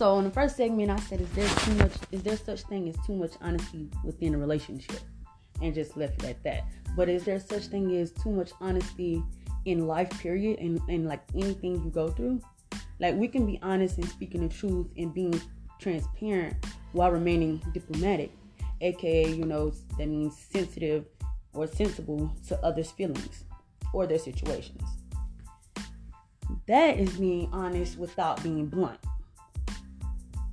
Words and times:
So 0.00 0.18
in 0.18 0.24
the 0.24 0.30
first 0.30 0.56
segment, 0.56 0.90
I 0.90 0.98
said, 0.98 1.20
"Is 1.20 1.30
there 1.32 1.46
too 1.46 1.74
much? 1.74 1.92
Is 2.10 2.22
there 2.22 2.38
such 2.38 2.62
thing 2.62 2.88
as 2.88 2.96
too 3.06 3.14
much 3.14 3.32
honesty 3.42 3.90
within 4.02 4.34
a 4.34 4.38
relationship?" 4.38 5.00
And 5.60 5.74
just 5.74 5.94
left 5.94 6.22
it 6.22 6.30
at 6.30 6.42
that. 6.42 6.64
But 6.96 7.10
is 7.10 7.24
there 7.24 7.38
such 7.38 7.64
thing 7.66 7.94
as 7.94 8.10
too 8.10 8.30
much 8.30 8.52
honesty 8.62 9.22
in 9.66 9.86
life? 9.86 10.08
Period. 10.18 10.58
And 10.58 10.80
and 10.88 11.06
like 11.06 11.20
anything 11.34 11.84
you 11.84 11.90
go 11.90 12.08
through, 12.08 12.40
like 12.98 13.14
we 13.14 13.28
can 13.28 13.44
be 13.44 13.58
honest 13.60 13.98
and 13.98 14.08
speaking 14.08 14.48
the 14.48 14.54
truth 14.54 14.86
and 14.96 15.12
being 15.12 15.38
transparent 15.78 16.56
while 16.92 17.10
remaining 17.10 17.60
diplomatic, 17.74 18.32
aka 18.80 19.30
you 19.30 19.44
know 19.44 19.70
that 19.98 20.06
means 20.08 20.34
sensitive 20.34 21.04
or 21.52 21.66
sensible 21.66 22.34
to 22.48 22.58
others' 22.64 22.90
feelings 22.90 23.44
or 23.92 24.06
their 24.06 24.18
situations. 24.18 24.82
That 26.66 26.98
is 26.98 27.18
being 27.18 27.50
honest 27.52 27.98
without 27.98 28.42
being 28.42 28.64
blunt. 28.64 28.98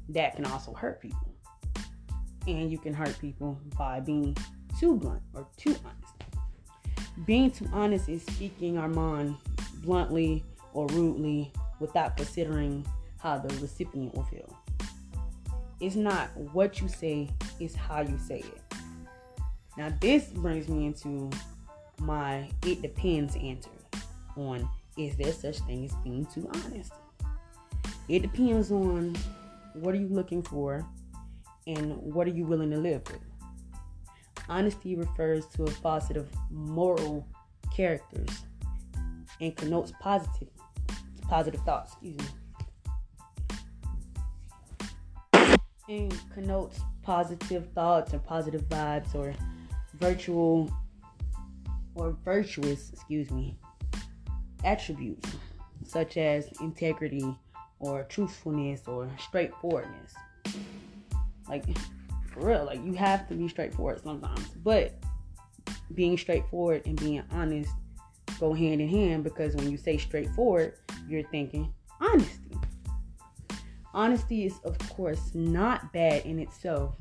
That 0.09 0.35
can 0.35 0.45
also 0.45 0.73
hurt 0.73 1.01
people. 1.01 1.33
And 2.47 2.71
you 2.71 2.77
can 2.77 2.93
hurt 2.93 3.17
people 3.19 3.59
by 3.77 3.99
being 3.99 4.35
too 4.79 4.95
blunt 4.95 5.21
or 5.33 5.47
too 5.57 5.75
honest. 5.85 7.07
Being 7.25 7.51
too 7.51 7.67
honest 7.73 8.07
is 8.07 8.23
speaking 8.23 8.77
our 8.77 8.87
mind 8.87 9.35
bluntly 9.83 10.43
or 10.73 10.87
rudely 10.87 11.51
without 11.79 12.15
considering 12.15 12.85
how 13.17 13.37
the 13.37 13.53
recipient 13.55 14.13
will 14.15 14.23
feel. 14.23 14.57
It's 15.79 15.95
not 15.95 16.35
what 16.37 16.79
you 16.81 16.87
say, 16.87 17.29
it's 17.59 17.75
how 17.75 18.01
you 18.01 18.17
say 18.17 18.39
it. 18.39 18.61
Now, 19.77 19.93
this 19.99 20.25
brings 20.25 20.67
me 20.69 20.87
into 20.87 21.29
my 21.99 22.49
it 22.65 22.81
depends 22.81 23.35
answer 23.35 23.69
on 24.35 24.67
is 24.97 25.15
there 25.15 25.33
such 25.33 25.59
thing 25.59 25.85
as 25.85 25.93
being 26.03 26.25
too 26.25 26.49
honest? 26.63 26.93
It 28.07 28.21
depends 28.21 28.71
on 28.71 29.15
what 29.81 29.95
are 29.95 29.97
you 29.97 30.07
looking 30.07 30.41
for 30.41 30.85
and 31.67 31.97
what 31.97 32.27
are 32.27 32.31
you 32.31 32.45
willing 32.45 32.71
to 32.71 32.77
live 32.77 33.01
with. 33.07 33.19
Honesty 34.49 34.95
refers 34.95 35.45
to 35.47 35.63
a 35.63 35.71
positive 35.71 36.29
moral 36.49 37.27
characters 37.75 38.29
and 39.41 39.55
connotes 39.55 39.91
positive 39.99 40.47
positive 41.27 41.59
thoughts, 41.61 41.93
excuse 41.93 42.17
me. 42.17 42.25
And 45.89 46.19
connotes 46.33 46.79
positive 47.03 47.67
thoughts 47.73 48.13
or 48.13 48.19
positive 48.19 48.61
vibes 48.69 49.13
or 49.13 49.33
virtual 49.95 50.71
or 51.95 52.15
virtuous, 52.23 52.91
excuse 52.91 53.31
me, 53.31 53.57
attributes 54.63 55.29
such 55.85 56.17
as 56.17 56.49
integrity 56.61 57.35
or 57.79 58.03
truthfulness 58.03 58.81
or 58.87 59.09
straightforwardness. 59.19 60.13
Like 61.47 61.65
for 62.31 62.47
real, 62.47 62.65
like 62.65 62.83
you 62.83 62.93
have 62.93 63.27
to 63.29 63.35
be 63.35 63.47
straightforward 63.47 64.01
sometimes. 64.03 64.47
But 64.63 64.93
being 65.93 66.17
straightforward 66.17 66.83
and 66.85 66.99
being 66.99 67.23
honest 67.31 67.71
go 68.39 68.53
hand 68.53 68.81
in 68.81 68.87
hand 68.87 69.23
because 69.23 69.55
when 69.55 69.71
you 69.71 69.77
say 69.77 69.97
straightforward, 69.97 70.73
you're 71.07 71.27
thinking 71.29 71.73
honesty. 71.99 72.57
Honesty 73.93 74.45
is 74.45 74.59
of 74.63 74.77
course 74.89 75.31
not 75.33 75.91
bad 75.93 76.25
in 76.25 76.39
itself, 76.39 76.95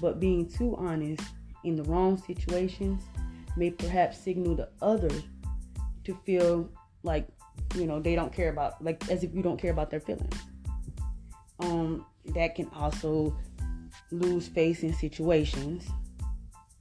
but 0.00 0.20
being 0.20 0.46
too 0.48 0.76
honest 0.76 1.22
in 1.64 1.76
the 1.76 1.82
wrong 1.84 2.18
situations 2.18 3.02
may 3.56 3.70
perhaps 3.70 4.18
signal 4.18 4.56
to 4.56 4.68
others 4.82 5.22
to 6.04 6.14
feel 6.26 6.68
like 7.04 7.28
you 7.76 7.86
know 7.86 8.00
they 8.00 8.14
don't 8.14 8.32
care 8.32 8.48
about 8.48 8.82
like 8.82 9.08
as 9.08 9.22
if 9.22 9.32
you 9.34 9.42
don't 9.42 9.60
care 9.60 9.70
about 9.70 9.90
their 9.90 10.00
feelings 10.00 10.34
um 11.60 12.04
that 12.34 12.54
can 12.54 12.68
also 12.74 13.36
lose 14.10 14.48
face 14.48 14.82
in 14.82 14.92
situations 14.92 15.86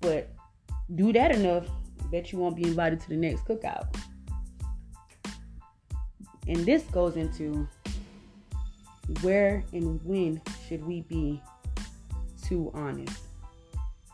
but 0.01 0.29
do 0.95 1.13
that 1.13 1.31
enough 1.35 1.67
bet 2.09 2.31
you 2.31 2.39
won't 2.39 2.56
be 2.56 2.63
invited 2.63 3.00
to 3.00 3.09
the 3.09 3.16
next 3.16 3.44
cookout 3.45 3.95
and 6.47 6.66
this 6.66 6.83
goes 6.83 7.16
into 7.16 7.67
where 9.22 9.63
and 9.73 10.03
when 10.03 10.41
should 10.67 10.85
we 10.85 11.01
be 11.01 11.41
too 12.41 12.72
honest 12.73 13.23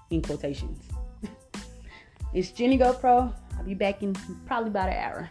in 0.10 0.22
quotations 0.22 0.84
it's 2.34 2.52
Ginny 2.52 2.78
GoPro. 2.78 3.34
I'll 3.58 3.64
be 3.64 3.74
back 3.74 4.02
in 4.02 4.16
probably 4.48 4.70
about 4.70 4.90
an 4.90 4.96
hour. 4.96 5.30